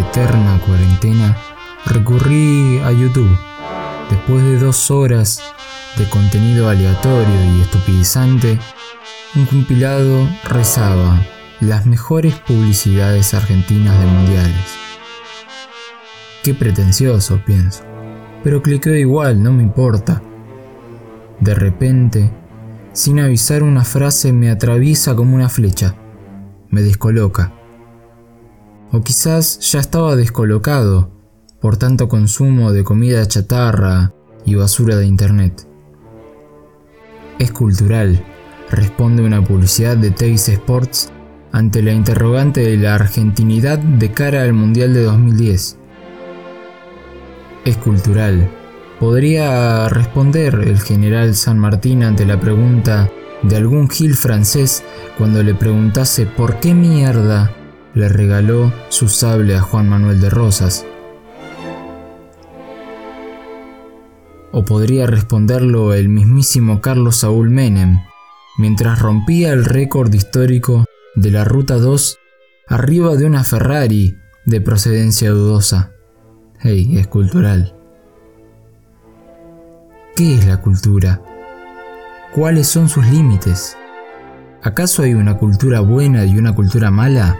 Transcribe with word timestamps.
Eterna 0.00 0.60
cuarentena, 0.66 1.36
recurrí 1.86 2.78
a 2.84 2.92
YouTube. 2.92 3.38
Después 4.10 4.42
de 4.44 4.58
dos 4.58 4.90
horas 4.90 5.42
de 5.96 6.08
contenido 6.08 6.68
aleatorio 6.68 7.56
y 7.56 7.60
estupidizante, 7.60 8.58
un 9.34 9.46
compilado 9.46 10.28
rezaba 10.44 11.20
las 11.60 11.86
mejores 11.86 12.34
publicidades 12.36 13.34
argentinas 13.34 13.98
de 13.98 14.06
mundiales. 14.06 14.78
Qué 16.42 16.54
pretencioso, 16.54 17.40
pienso. 17.44 17.82
Pero 18.44 18.62
cliqueo 18.62 18.94
igual, 18.94 19.42
no 19.42 19.52
me 19.52 19.62
importa. 19.62 20.22
De 21.40 21.54
repente, 21.54 22.32
sin 22.92 23.20
avisar 23.20 23.62
una 23.62 23.84
frase 23.84 24.32
me 24.32 24.50
atraviesa 24.50 25.14
como 25.14 25.34
una 25.34 25.48
flecha. 25.48 25.94
Me 26.70 26.82
descoloca. 26.82 27.52
O 28.90 29.02
quizás 29.02 29.60
ya 29.60 29.80
estaba 29.80 30.16
descolocado 30.16 31.10
por 31.60 31.76
tanto 31.76 32.08
consumo 32.08 32.72
de 32.72 32.84
comida 32.84 33.26
chatarra 33.26 34.12
y 34.44 34.54
basura 34.54 34.96
de 34.96 35.06
internet. 35.06 35.66
Es 37.38 37.52
cultural, 37.52 38.24
responde 38.70 39.22
una 39.22 39.44
publicidad 39.44 39.96
de 39.96 40.10
Teis 40.10 40.48
Sports 40.48 41.10
ante 41.52 41.82
la 41.82 41.92
interrogante 41.92 42.60
de 42.60 42.76
la 42.76 42.94
argentinidad 42.94 43.78
de 43.78 44.12
cara 44.12 44.42
al 44.42 44.52
Mundial 44.52 44.94
de 44.94 45.02
2010. 45.02 45.78
Es 47.64 47.76
cultural, 47.76 48.50
podría 49.00 49.88
responder 49.88 50.54
el 50.54 50.80
general 50.80 51.34
San 51.34 51.58
Martín 51.58 52.02
ante 52.02 52.24
la 52.24 52.40
pregunta 52.40 53.10
de 53.42 53.56
algún 53.56 53.88
gil 53.88 54.14
francés 54.14 54.82
cuando 55.16 55.42
le 55.42 55.54
preguntase 55.54 56.26
por 56.26 56.58
qué 56.60 56.74
mierda 56.74 57.52
le 57.98 58.08
regaló 58.08 58.72
su 58.90 59.08
sable 59.08 59.56
a 59.56 59.60
Juan 59.60 59.88
Manuel 59.88 60.20
de 60.20 60.30
Rosas. 60.30 60.86
O 64.52 64.64
podría 64.64 65.06
responderlo 65.08 65.92
el 65.92 66.08
mismísimo 66.08 66.80
Carlos 66.80 67.16
Saúl 67.16 67.50
Menem, 67.50 67.98
mientras 68.56 69.00
rompía 69.00 69.52
el 69.52 69.64
récord 69.64 70.14
histórico 70.14 70.84
de 71.16 71.32
la 71.32 71.44
Ruta 71.44 71.74
2 71.74 72.18
arriba 72.68 73.16
de 73.16 73.26
una 73.26 73.42
Ferrari 73.42 74.16
de 74.46 74.60
procedencia 74.60 75.30
dudosa. 75.30 75.90
Hey, 76.60 76.98
es 76.98 77.08
cultural. 77.08 77.74
¿Qué 80.14 80.36
es 80.36 80.46
la 80.46 80.60
cultura? 80.60 81.20
¿Cuáles 82.32 82.68
son 82.68 82.88
sus 82.88 83.04
límites? 83.08 83.76
¿Acaso 84.62 85.02
hay 85.02 85.14
una 85.14 85.36
cultura 85.36 85.80
buena 85.80 86.24
y 86.24 86.38
una 86.38 86.54
cultura 86.54 86.90
mala? 86.90 87.38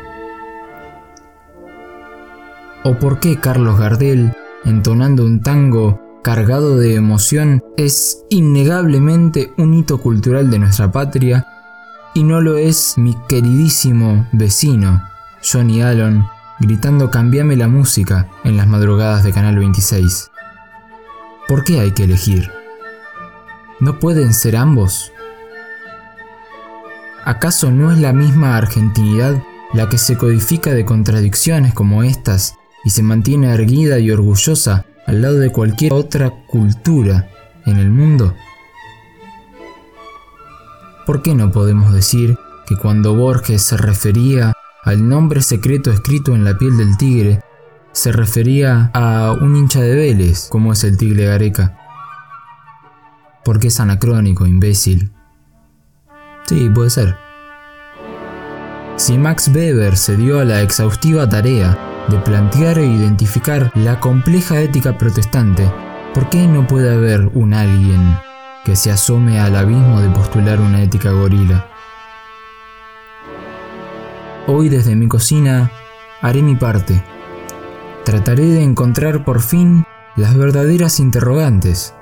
¿O 2.84 2.94
por 2.98 3.18
qué 3.18 3.40
Carlos 3.40 3.78
Gardel, 3.78 4.32
entonando 4.64 5.24
un 5.24 5.42
tango 5.42 6.00
cargado 6.22 6.76
de 6.76 6.94
emoción, 6.94 7.62
es 7.76 8.24
innegablemente 8.30 9.52
un 9.56 9.74
hito 9.74 9.98
cultural 9.98 10.50
de 10.50 10.58
nuestra 10.60 10.92
patria 10.92 11.46
y 12.14 12.22
no 12.22 12.40
lo 12.40 12.56
es 12.56 12.94
mi 12.96 13.16
queridísimo 13.28 14.28
vecino, 14.32 15.02
Johnny 15.42 15.82
Allen, 15.82 16.24
gritando 16.60 17.10
cambiame 17.10 17.56
la 17.56 17.68
música 17.68 18.28
en 18.44 18.56
las 18.56 18.66
madrugadas 18.66 19.24
de 19.24 19.32
Canal 19.32 19.58
26? 19.58 20.30
¿Por 21.48 21.64
qué 21.64 21.80
hay 21.80 21.92
que 21.92 22.04
elegir? 22.04 22.50
¿No 23.80 23.98
pueden 23.98 24.34
ser 24.34 24.56
ambos? 24.56 25.12
¿Acaso 27.24 27.70
no 27.70 27.90
es 27.90 27.98
la 27.98 28.12
misma 28.12 28.56
argentinidad 28.56 29.42
la 29.72 29.88
que 29.88 29.98
se 29.98 30.16
codifica 30.16 30.72
de 30.72 30.84
contradicciones 30.84 31.74
como 31.74 32.02
estas 32.02 32.57
y 32.88 32.90
se 32.90 33.02
mantiene 33.02 33.52
erguida 33.52 33.98
y 33.98 34.10
orgullosa 34.10 34.86
al 35.06 35.20
lado 35.20 35.38
de 35.38 35.52
cualquier 35.52 35.92
otra 35.92 36.30
cultura 36.46 37.28
en 37.66 37.76
el 37.76 37.90
mundo? 37.90 38.34
¿Por 41.04 41.20
qué 41.20 41.34
no 41.34 41.52
podemos 41.52 41.92
decir 41.92 42.38
que 42.66 42.76
cuando 42.76 43.14
Borges 43.14 43.60
se 43.60 43.76
refería 43.76 44.54
al 44.84 45.06
nombre 45.06 45.42
secreto 45.42 45.92
escrito 45.92 46.34
en 46.34 46.46
la 46.46 46.56
piel 46.56 46.78
del 46.78 46.96
tigre, 46.96 47.42
se 47.92 48.10
refería 48.10 48.90
a 48.94 49.36
un 49.38 49.54
hincha 49.54 49.82
de 49.82 49.94
Vélez, 49.94 50.48
como 50.48 50.72
es 50.72 50.82
el 50.82 50.96
tigre 50.96 51.26
Gareca? 51.26 51.76
Porque 53.44 53.66
es 53.66 53.78
anacrónico, 53.80 54.46
imbécil. 54.46 55.12
Sí, 56.46 56.70
puede 56.74 56.88
ser. 56.88 57.16
Si 58.96 59.18
Max 59.18 59.50
Weber 59.54 59.94
se 59.98 60.16
dio 60.16 60.40
a 60.40 60.46
la 60.46 60.62
exhaustiva 60.62 61.28
tarea 61.28 61.97
de 62.08 62.18
plantear 62.18 62.78
e 62.78 62.86
identificar 62.86 63.70
la 63.74 64.00
compleja 64.00 64.60
ética 64.60 64.96
protestante, 64.96 65.70
¿por 66.14 66.28
qué 66.30 66.46
no 66.46 66.66
puede 66.66 66.92
haber 66.92 67.30
un 67.34 67.54
alguien 67.54 68.16
que 68.64 68.76
se 68.76 68.90
asome 68.90 69.38
al 69.40 69.56
abismo 69.56 70.00
de 70.00 70.08
postular 70.10 70.60
una 70.60 70.82
ética 70.82 71.10
gorila? 71.10 71.68
Hoy 74.46 74.68
desde 74.68 74.96
mi 74.96 75.08
cocina 75.08 75.70
haré 76.22 76.42
mi 76.42 76.56
parte. 76.56 77.02
Trataré 78.04 78.46
de 78.46 78.62
encontrar 78.62 79.24
por 79.24 79.40
fin 79.40 79.84
las 80.16 80.34
verdaderas 80.34 81.00
interrogantes, 81.00 81.94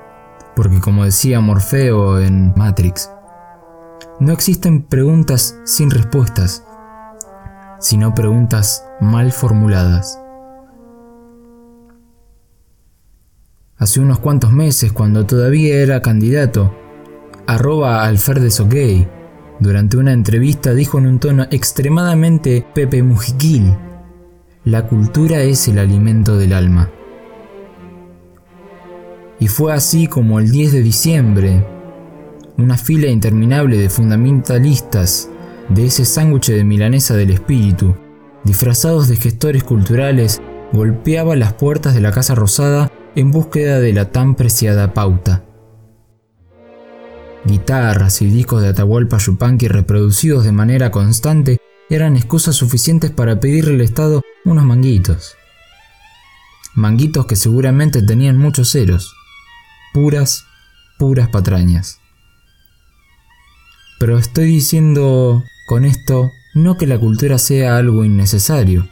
porque 0.55 0.79
como 0.79 1.03
decía 1.03 1.41
Morfeo 1.41 2.19
en 2.19 2.53
Matrix, 2.55 3.11
no 4.19 4.31
existen 4.31 4.83
preguntas 4.83 5.59
sin 5.65 5.91
respuestas, 5.91 6.66
sino 7.79 8.13
preguntas 8.13 8.85
mal 8.99 9.31
formuladas. 9.31 10.19
Hace 13.77 13.99
unos 13.99 14.19
cuantos 14.19 14.51
meses, 14.51 14.91
cuando 14.91 15.25
todavía 15.25 15.75
era 15.75 16.01
candidato, 16.01 16.75
arroba 17.45 18.05
alferdes 18.05 18.59
durante 19.59 19.97
una 19.97 20.13
entrevista 20.13 20.73
dijo 20.73 20.99
en 20.99 21.07
un 21.07 21.19
tono 21.19 21.47
extremadamente 21.49 22.65
Pepe 22.73 23.01
Mujiquil, 23.01 23.75
la 24.65 24.87
cultura 24.87 25.41
es 25.41 25.67
el 25.67 25.79
alimento 25.79 26.37
del 26.37 26.53
alma. 26.53 26.91
Y 29.39 29.47
fue 29.47 29.73
así 29.73 30.07
como 30.07 30.39
el 30.39 30.51
10 30.51 30.71
de 30.73 30.81
diciembre, 30.81 31.65
una 32.57 32.77
fila 32.77 33.07
interminable 33.07 33.77
de 33.77 33.89
fundamentalistas 33.89 35.29
de 35.69 35.85
ese 35.85 36.05
sándwich 36.05 36.47
de 36.47 36.63
milanesa 36.63 37.15
del 37.15 37.31
espíritu, 37.31 37.95
disfrazados 38.43 39.07
de 39.07 39.17
gestores 39.17 39.63
culturales, 39.63 40.41
golpeaba 40.71 41.35
las 41.35 41.53
puertas 41.53 41.93
de 41.93 42.01
la 42.01 42.11
Casa 42.11 42.35
Rosada 42.35 42.91
en 43.15 43.31
búsqueda 43.31 43.79
de 43.79 43.93
la 43.93 44.11
tan 44.11 44.35
preciada 44.35 44.93
pauta. 44.93 45.43
Guitarras 47.45 48.21
y 48.21 48.27
discos 48.27 48.61
de 48.61 48.69
Atahualpa 48.69 49.17
Yupanqui 49.17 49.67
reproducidos 49.67 50.43
de 50.43 50.51
manera 50.51 50.91
constante 50.91 51.57
eran 51.89 52.17
excusas 52.17 52.55
suficientes 52.55 53.11
para 53.11 53.39
pedirle 53.39 53.75
al 53.75 53.81
Estado 53.81 54.21
unos 54.43 54.65
manguitos. 54.65 55.35
Manguitos 56.75 57.25
que 57.25 57.35
seguramente 57.35 58.01
tenían 58.01 58.37
muchos 58.37 58.71
ceros. 58.71 59.15
Puras, 59.93 60.45
puras 60.99 61.29
patrañas. 61.29 61.99
Pero 63.99 64.17
estoy 64.17 64.45
diciendo 64.45 65.43
con 65.67 65.83
esto 65.83 66.31
no 66.53 66.77
que 66.77 66.87
la 66.87 66.97
cultura 66.97 67.37
sea 67.37 67.75
algo 67.75 68.05
innecesario. 68.05 68.87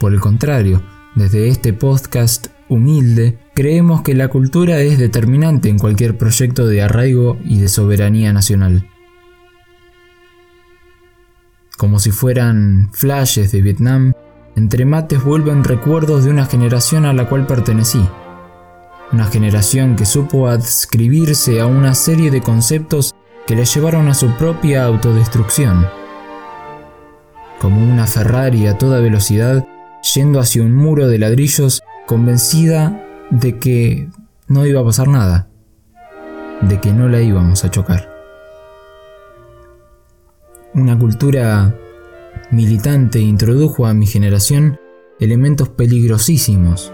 Por 0.00 0.12
el 0.12 0.18
contrario, 0.18 0.82
desde 1.14 1.46
este 1.46 1.72
podcast 1.72 2.48
humilde, 2.68 3.38
creemos 3.54 4.02
que 4.02 4.12
la 4.12 4.26
cultura 4.26 4.80
es 4.80 4.98
determinante 4.98 5.68
en 5.68 5.78
cualquier 5.78 6.18
proyecto 6.18 6.66
de 6.66 6.82
arraigo 6.82 7.38
y 7.44 7.60
de 7.60 7.68
soberanía 7.68 8.32
nacional. 8.32 8.88
Como 11.76 12.00
si 12.00 12.10
fueran 12.10 12.90
flashes 12.92 13.52
de 13.52 13.62
Vietnam, 13.62 14.12
entre 14.56 14.84
mates 14.84 15.22
vuelven 15.22 15.62
recuerdos 15.62 16.24
de 16.24 16.30
una 16.30 16.46
generación 16.46 17.04
a 17.04 17.12
la 17.12 17.28
cual 17.28 17.46
pertenecí. 17.46 18.04
Una 19.12 19.26
generación 19.26 19.94
que 19.94 20.06
supo 20.06 20.48
adscribirse 20.48 21.60
a 21.60 21.66
una 21.66 21.94
serie 21.94 22.32
de 22.32 22.40
conceptos 22.40 23.14
que 23.46 23.54
le 23.54 23.64
llevaron 23.64 24.08
a 24.08 24.14
su 24.14 24.28
propia 24.36 24.84
autodestrucción. 24.86 25.86
Como 27.60 27.82
una 27.82 28.06
Ferrari 28.06 28.66
a 28.66 28.76
toda 28.76 29.00
velocidad, 29.00 29.66
yendo 30.14 30.40
hacia 30.40 30.62
un 30.62 30.74
muro 30.74 31.08
de 31.08 31.18
ladrillos, 31.18 31.82
convencida 32.06 33.04
de 33.30 33.58
que 33.58 34.08
no 34.48 34.66
iba 34.66 34.80
a 34.80 34.84
pasar 34.84 35.08
nada, 35.08 35.48
de 36.60 36.80
que 36.80 36.92
no 36.92 37.08
la 37.08 37.20
íbamos 37.20 37.64
a 37.64 37.70
chocar. 37.70 38.14
Una 40.74 40.98
cultura 40.98 41.74
militante 42.50 43.18
introdujo 43.18 43.86
a 43.86 43.94
mi 43.94 44.06
generación 44.06 44.78
elementos 45.18 45.70
peligrosísimos, 45.70 46.92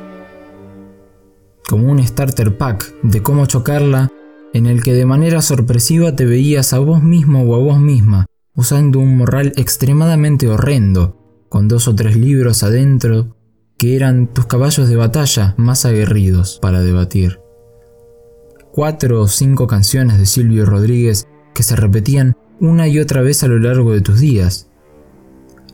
como 1.68 1.90
un 1.90 2.06
starter 2.06 2.56
pack 2.56 2.94
de 3.02 3.22
cómo 3.22 3.46
chocarla 3.46 4.10
en 4.52 4.66
el 4.66 4.82
que 4.82 4.92
de 4.92 5.06
manera 5.06 5.42
sorpresiva 5.42 6.14
te 6.14 6.24
veías 6.24 6.72
a 6.72 6.78
vos 6.78 7.02
mismo 7.02 7.42
o 7.42 7.54
a 7.54 7.58
vos 7.58 7.78
misma 7.78 8.26
usando 8.54 8.98
un 8.98 9.16
morral 9.16 9.52
extremadamente 9.56 10.48
horrendo, 10.48 11.46
con 11.48 11.68
dos 11.68 11.88
o 11.88 11.94
tres 11.94 12.16
libros 12.16 12.62
adentro 12.62 13.36
que 13.78 13.96
eran 13.96 14.32
tus 14.32 14.46
caballos 14.46 14.88
de 14.88 14.96
batalla 14.96 15.54
más 15.56 15.84
aguerridos 15.84 16.58
para 16.60 16.82
debatir. 16.82 17.40
Cuatro 18.72 19.22
o 19.22 19.28
cinco 19.28 19.66
canciones 19.66 20.18
de 20.18 20.26
Silvio 20.26 20.64
Rodríguez 20.64 21.26
que 21.52 21.62
se 21.62 21.76
repetían 21.76 22.36
una 22.60 22.88
y 22.88 23.00
otra 23.00 23.22
vez 23.22 23.42
a 23.42 23.48
lo 23.48 23.58
largo 23.58 23.92
de 23.92 24.00
tus 24.00 24.20
días. 24.20 24.70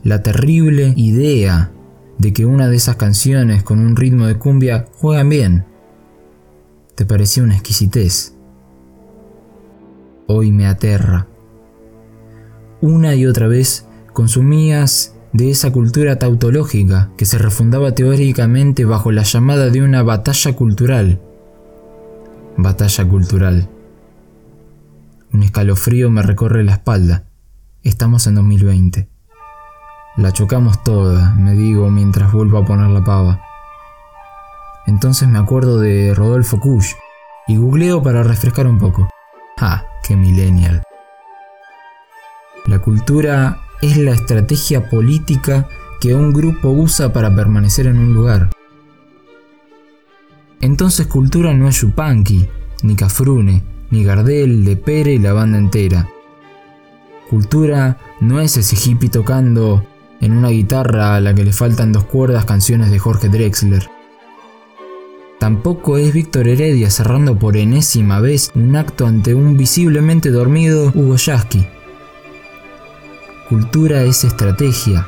La 0.03 0.23
terrible 0.23 0.93
idea 0.97 1.71
de 2.17 2.33
que 2.33 2.45
una 2.45 2.67
de 2.67 2.75
esas 2.75 2.97
canciones 2.97 3.63
con 3.63 3.79
un 3.79 3.95
ritmo 3.95 4.27
de 4.27 4.37
cumbia 4.37 4.87
juegan 4.97 5.29
bien. 5.29 5.65
Te 6.95 7.05
parecía 7.05 7.43
una 7.43 7.55
exquisitez. 7.55 8.35
Hoy 10.27 10.51
me 10.51 10.67
aterra. 10.67 11.28
Una 12.81 13.13
y 13.15 13.25
otra 13.25 13.47
vez 13.47 13.85
consumías 14.13 15.13
de 15.33 15.51
esa 15.51 15.71
cultura 15.71 16.17
tautológica 16.17 17.09
que 17.17 17.25
se 17.25 17.37
refundaba 17.37 17.93
teóricamente 17.93 18.85
bajo 18.85 19.11
la 19.11 19.23
llamada 19.23 19.69
de 19.69 19.81
una 19.81 20.01
batalla 20.01 20.53
cultural. 20.53 21.19
Batalla 22.55 23.05
cultural. 23.05 23.69
Un 25.33 25.43
escalofrío 25.43 26.09
me 26.09 26.21
recorre 26.21 26.63
la 26.63 26.73
espalda. 26.73 27.25
Estamos 27.83 28.27
en 28.27 28.35
2020. 28.35 29.09
La 30.17 30.31
chocamos 30.31 30.83
toda, 30.83 31.35
me 31.35 31.53
digo 31.53 31.89
mientras 31.89 32.31
vuelvo 32.31 32.57
a 32.57 32.65
poner 32.65 32.89
la 32.89 33.03
pava. 33.03 33.41
Entonces 34.87 35.27
me 35.27 35.37
acuerdo 35.37 35.79
de 35.79 36.13
Rodolfo 36.15 36.59
Kusch 36.59 36.95
y 37.47 37.57
googleo 37.57 38.01
para 38.01 38.23
refrescar 38.23 38.67
un 38.67 38.79
poco. 38.79 39.09
¡Ah, 39.57 39.83
qué 40.03 40.15
millennial! 40.15 40.83
La 42.65 42.79
cultura 42.79 43.61
es 43.81 43.97
la 43.97 44.11
estrategia 44.11 44.89
política 44.89 45.67
que 45.99 46.13
un 46.13 46.33
grupo 46.33 46.69
usa 46.69 47.11
para 47.11 47.33
permanecer 47.33 47.87
en 47.87 47.99
un 47.99 48.13
lugar. 48.13 48.49
Entonces 50.61 51.07
cultura 51.07 51.53
no 51.53 51.67
es 51.67 51.81
Yupanqui, 51.81 52.47
ni 52.83 52.95
Cafrune, 52.95 53.63
ni 53.91 54.03
Gardel, 54.03 54.63
Lepere 54.65 55.13
y 55.13 55.19
la 55.19 55.33
banda 55.33 55.57
entera. 55.57 56.09
Cultura 57.29 57.97
no 58.19 58.39
es 58.41 58.57
ese 58.57 58.75
hippie 58.75 59.09
tocando 59.09 59.85
en 60.21 60.33
una 60.33 60.49
guitarra 60.49 61.15
a 61.15 61.21
la 61.21 61.33
que 61.33 61.45
le 61.45 61.53
faltan 61.53 61.93
dos 61.93 62.05
cuerdas 62.05 62.45
canciones 62.45 62.91
de 62.91 62.99
Jorge 62.99 63.29
Drexler. 63.29 63.89
Tampoco 65.39 65.97
es 65.97 66.13
Víctor 66.13 66.49
Heredia 66.49 66.89
cerrando 66.89 67.39
por 67.39 67.55
enésima 67.55 68.19
vez 68.19 68.51
un 68.55 68.75
acto 68.75 69.07
ante 69.07 69.33
un 69.33 69.55
visiblemente 69.55 70.31
dormido 70.31 70.91
Hugo 70.93 71.15
Yasky. 71.15 71.65
Cultura 73.49 74.03
es 74.03 74.23
estrategia. 74.25 75.07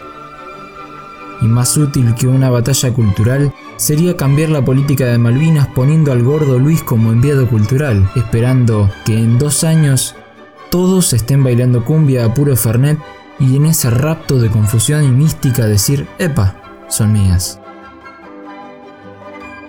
Y 1.41 1.45
más 1.45 1.77
útil 1.77 2.15
que 2.15 2.25
una 2.25 2.49
batalla 2.49 2.91
cultural 2.91 3.53
sería 3.77 4.17
cambiar 4.17 4.49
la 4.49 4.65
política 4.65 5.05
de 5.05 5.19
Malvinas 5.19 5.67
poniendo 5.67 6.11
al 6.11 6.23
gordo 6.23 6.57
Luis 6.57 6.81
como 6.81 7.11
enviado 7.11 7.47
cultural, 7.47 8.09
esperando 8.15 8.89
que 9.05 9.15
en 9.15 9.37
dos 9.37 9.63
años 9.63 10.15
todos 10.71 11.13
estén 11.13 11.43
bailando 11.43 11.85
cumbia 11.85 12.25
a 12.25 12.33
puro 12.33 12.55
Fernet 12.55 12.97
y 13.39 13.57
en 13.57 13.67
ese 13.67 13.91
rapto 13.91 14.39
de 14.39 14.49
confusión 14.49 15.03
y 15.03 15.09
mística 15.09 15.67
decir, 15.67 16.07
epa, 16.17 16.55
son 16.89 17.13
mías. 17.13 17.59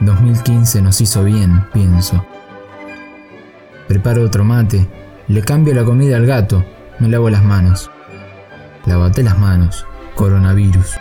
2015 0.01 0.81
nos 0.81 0.99
hizo 1.03 1.23
bien, 1.25 1.67
pienso. 1.75 2.25
Preparo 3.87 4.25
otro 4.25 4.45
mate, 4.45 4.89
le 5.29 5.43
cambio 5.43 5.75
la 5.75 5.85
comida 5.85 6.17
al 6.17 6.25
gato, 6.25 6.65
me 7.01 7.09
lavo 7.09 7.29
las 7.29 7.45
manos. 7.45 7.91
Lávate 8.87 9.23
las 9.23 9.38
manos, 9.38 9.87
coronavirus. 10.17 10.96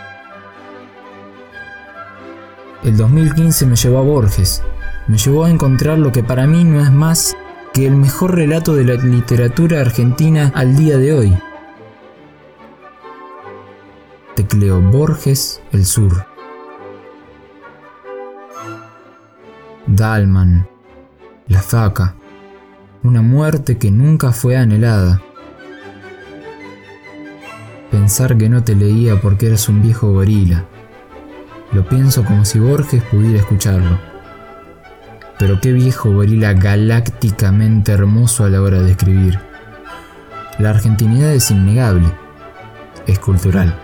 El 2.84 2.96
2015 2.96 3.66
me 3.66 3.76
llevó 3.76 3.98
a 3.98 4.02
Borges, 4.02 4.62
me 5.08 5.18
llevó 5.18 5.44
a 5.44 5.50
encontrar 5.50 5.98
lo 5.98 6.12
que 6.12 6.22
para 6.22 6.46
mí 6.46 6.64
no 6.64 6.80
es 6.80 6.92
más 6.92 7.36
que 7.72 7.86
el 7.86 7.96
mejor 7.96 8.34
relato 8.34 8.74
de 8.74 8.84
la 8.84 8.94
literatura 8.94 9.80
argentina 9.80 10.52
al 10.54 10.76
día 10.76 10.96
de 10.96 11.12
hoy. 11.12 11.38
Tecleo 14.34 14.80
Borges 14.80 15.60
El 15.72 15.84
Sur. 15.84 16.26
Dalman. 19.86 20.68
La 21.48 21.60
faca. 21.60 22.14
Una 23.02 23.22
muerte 23.22 23.76
que 23.76 23.90
nunca 23.90 24.32
fue 24.32 24.56
anhelada. 24.56 25.20
Pensar 27.92 28.38
que 28.38 28.48
no 28.48 28.64
te 28.64 28.74
leía 28.74 29.20
porque 29.20 29.48
eras 29.48 29.68
un 29.68 29.82
viejo 29.82 30.10
gorila. 30.10 30.64
Lo 31.72 31.86
pienso 31.86 32.24
como 32.24 32.46
si 32.46 32.58
Borges 32.58 33.02
pudiera 33.02 33.38
escucharlo. 33.38 34.00
Pero 35.38 35.60
qué 35.60 35.72
viejo 35.72 36.10
gorila 36.10 36.54
galácticamente 36.54 37.92
hermoso 37.92 38.44
a 38.44 38.48
la 38.48 38.62
hora 38.62 38.80
de 38.80 38.92
escribir. 38.92 39.38
La 40.58 40.70
argentinidad 40.70 41.34
es 41.34 41.50
innegable. 41.50 42.10
Es 43.06 43.18
cultural. 43.18 43.78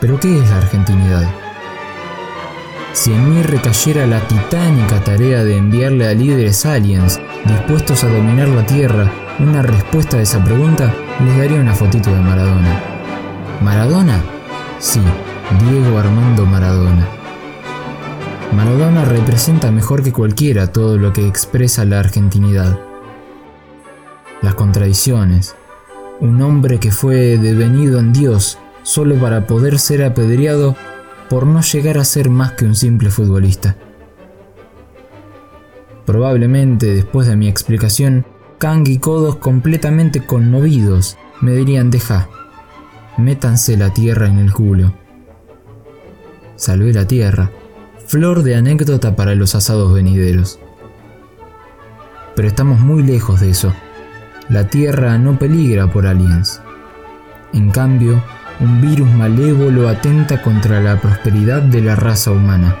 Pero 0.00 0.18
¿qué 0.18 0.40
es 0.40 0.50
la 0.50 0.56
argentinidad? 0.56 1.30
Si 2.94 3.12
en 3.12 3.32
mí 3.32 3.42
recayera 3.44 4.08
la 4.08 4.26
titánica 4.26 5.04
tarea 5.04 5.44
de 5.44 5.56
enviarle 5.56 6.08
a 6.08 6.14
líderes 6.14 6.66
aliens 6.66 7.20
dispuestos 7.44 8.02
a 8.02 8.08
dominar 8.08 8.48
la 8.48 8.66
Tierra 8.66 9.08
una 9.38 9.62
respuesta 9.62 10.16
a 10.16 10.22
esa 10.22 10.42
pregunta, 10.42 10.92
les 11.24 11.36
daría 11.36 11.60
una 11.60 11.74
fotito 11.74 12.12
de 12.12 12.20
Maradona. 12.20 12.80
¿Maradona? 13.60 14.22
Sí, 14.78 15.00
Diego 15.64 15.98
Armando 15.98 16.46
Maradona. 16.46 17.08
Maradona 18.54 19.04
representa 19.04 19.72
mejor 19.72 20.04
que 20.04 20.12
cualquiera 20.12 20.68
todo 20.68 20.96
lo 20.96 21.12
que 21.12 21.26
expresa 21.26 21.84
la 21.84 21.98
argentinidad. 21.98 22.78
Las 24.42 24.54
contradicciones. 24.54 25.56
Un 26.20 26.40
hombre 26.40 26.78
que 26.78 26.92
fue 26.92 27.36
devenido 27.38 27.98
en 27.98 28.12
Dios 28.12 28.58
solo 28.82 29.16
para 29.16 29.46
poder 29.46 29.78
ser 29.78 30.04
apedreado 30.04 30.76
por 31.28 31.46
no 31.46 31.62
llegar 31.62 31.98
a 31.98 32.04
ser 32.04 32.30
más 32.30 32.52
que 32.52 32.64
un 32.64 32.74
simple 32.74 33.10
futbolista. 33.10 33.76
Probablemente 36.06 36.86
después 36.94 37.26
de 37.26 37.36
mi 37.36 37.48
explicación, 37.48 38.24
Kang 38.58 38.88
y 38.88 38.98
Kodos 38.98 39.36
completamente 39.36 40.26
conmovidos 40.26 41.16
me 41.40 41.52
dirían 41.52 41.92
deja, 41.92 42.28
métanse 43.16 43.76
la 43.76 43.94
tierra 43.94 44.26
en 44.26 44.38
el 44.38 44.52
culo. 44.52 44.92
Salvé 46.56 46.92
la 46.92 47.06
tierra, 47.06 47.52
flor 48.04 48.42
de 48.42 48.56
anécdota 48.56 49.14
para 49.14 49.36
los 49.36 49.54
asados 49.54 49.94
venideros. 49.94 50.58
Pero 52.34 52.48
estamos 52.48 52.80
muy 52.80 53.04
lejos 53.04 53.38
de 53.38 53.50
eso. 53.50 53.72
La 54.48 54.66
tierra 54.66 55.16
no 55.18 55.38
peligra 55.38 55.92
por 55.92 56.08
aliens. 56.08 56.60
En 57.52 57.70
cambio, 57.70 58.20
un 58.58 58.80
virus 58.80 59.08
malévolo 59.08 59.88
atenta 59.88 60.42
contra 60.42 60.80
la 60.80 61.00
prosperidad 61.00 61.62
de 61.62 61.80
la 61.80 61.94
raza 61.94 62.32
humana. 62.32 62.76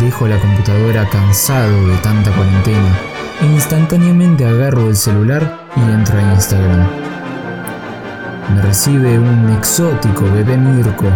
Dejo 0.00 0.28
la 0.28 0.38
computadora 0.38 1.08
cansado 1.08 1.88
de 1.88 1.96
tanta 1.96 2.30
cuarentena 2.30 3.09
instantáneamente 3.42 4.46
agarro 4.46 4.88
el 4.88 4.96
celular 4.96 5.66
y 5.76 5.80
entro 5.80 6.18
a 6.18 6.34
Instagram. 6.34 6.88
Me 8.54 8.62
recibe 8.62 9.18
un 9.18 9.50
exótico 9.56 10.24
bebé 10.32 10.56
Mirko 10.56 11.06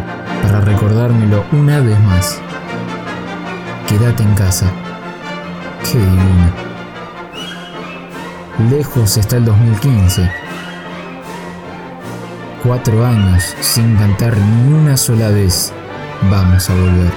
para 0.42 0.60
recordármelo 0.60 1.44
una 1.52 1.80
vez 1.80 1.98
más. 2.00 2.40
Quédate 3.88 4.22
en 4.22 4.34
casa. 4.34 4.70
Qué 5.82 5.98
divino. 5.98 6.52
Lejos 8.70 9.16
está 9.16 9.36
el 9.36 9.44
2015 9.44 10.44
cuatro 12.64 13.04
años 13.04 13.54
sin 13.60 13.94
cantar 13.96 14.36
ni 14.38 14.72
una 14.72 14.96
sola 14.96 15.28
vez, 15.28 15.72
vamos 16.30 16.70
a 16.70 16.74
volver. 16.74 17.12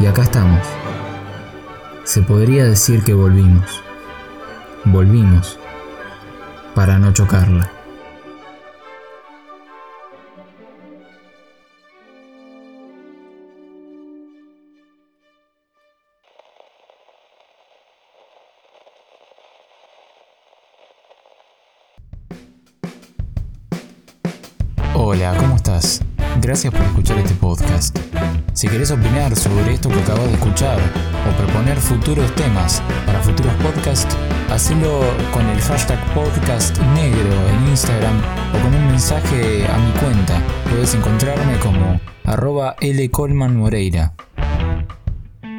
Y 0.00 0.06
acá 0.06 0.22
estamos. 0.22 0.79
Se 2.04 2.22
podría 2.22 2.64
decir 2.64 3.04
que 3.04 3.14
volvimos. 3.14 3.82
Volvimos. 4.84 5.58
Para 6.74 6.98
no 6.98 7.12
chocarla. 7.12 7.70
Hola, 24.94 25.36
¿cómo 25.38 25.56
estás? 25.56 26.00
Gracias 26.40 26.72
por 26.72 26.82
escuchar 26.82 27.18
este 27.18 27.34
podcast. 27.34 28.09
Si 28.52 28.66
querés 28.68 28.90
opinar 28.90 29.34
sobre 29.36 29.74
esto 29.74 29.88
que 29.88 30.00
acabas 30.00 30.26
de 30.26 30.34
escuchar 30.34 30.78
o 31.28 31.36
proponer 31.36 31.76
futuros 31.78 32.34
temas 32.34 32.82
para 33.06 33.20
futuros 33.20 33.52
podcasts, 33.54 34.16
hacelo 34.50 35.00
con 35.32 35.48
el 35.48 35.60
hashtag 35.60 35.98
podcast 36.14 36.76
negro 36.94 37.48
en 37.48 37.68
Instagram 37.68 38.20
o 38.52 38.62
con 38.62 38.74
un 38.74 38.86
mensaje 38.88 39.66
a 39.66 39.78
mi 39.78 39.92
cuenta. 40.00 40.42
Puedes 40.68 40.94
encontrarme 40.94 41.58
como 41.60 42.00
arroba 42.24 42.76
Moreira. 43.28 44.14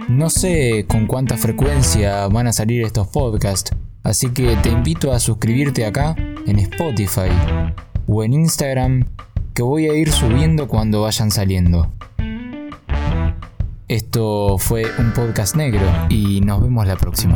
No 0.10 0.30
sé 0.30 0.86
con 0.88 1.08
cuánta 1.08 1.38
frecuencia 1.38 2.28
van 2.28 2.48
a 2.48 2.54
salir 2.54 2.84
estos 2.84 3.08
podcasts, 3.08 3.72
así 4.04 4.30
que 4.32 4.58
te 4.58 4.70
invito 4.70 5.14
a 5.14 5.20
suscribirte 5.20 5.86
acá 5.86 6.16
en 6.46 6.60
Spotify 6.60 7.32
o 8.06 8.24
en 8.24 8.34
Instagram 8.34 9.06
que 9.54 9.64
voy 9.64 9.88
a 9.88 9.94
ir 9.94 10.12
subiendo 10.12 10.68
cuando 10.68 11.02
vayan 11.02 11.32
saliendo. 11.32 11.90
Esto 13.92 14.58
fue 14.58 14.86
un 15.00 15.12
podcast 15.12 15.54
negro 15.58 15.82
y 16.08 16.40
nos 16.40 16.62
vemos 16.62 16.88
la 16.88 16.96
próxima. 16.96 17.36